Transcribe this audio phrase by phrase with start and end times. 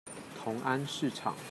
[0.35, 1.31] 同安市場